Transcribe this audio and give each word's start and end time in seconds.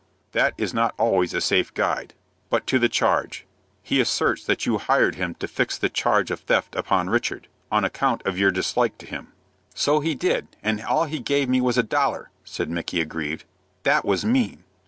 "That 0.31 0.55
is 0.57 0.73
not 0.73 0.95
always 0.97 1.31
a 1.35 1.39
safe 1.41 1.71
guide. 1.75 2.15
But 2.49 2.65
to 2.65 2.79
the 2.79 2.89
charge. 2.89 3.45
He 3.83 4.01
asserts 4.01 4.43
that 4.45 4.65
you 4.65 4.79
hired 4.79 5.13
him 5.13 5.35
to 5.35 5.47
fix 5.47 5.77
the 5.77 5.89
charge 5.91 6.31
of 6.31 6.39
theft 6.39 6.73
upon 6.75 7.11
Richard, 7.11 7.47
on 7.71 7.85
account 7.85 8.23
of 8.25 8.35
your 8.35 8.49
dislike 8.49 8.97
to 8.97 9.05
him." 9.05 9.27
"So 9.75 9.99
he 9.99 10.15
did, 10.15 10.47
and 10.63 10.81
all 10.81 11.03
he 11.05 11.19
give 11.19 11.49
me 11.49 11.61
was 11.61 11.77
a 11.77 11.83
dollar," 11.83 12.31
said 12.43 12.67
Micky, 12.67 12.99
aggrieved. 12.99 13.45
"That 13.83 14.03
was 14.03 14.25
mean." 14.25 14.63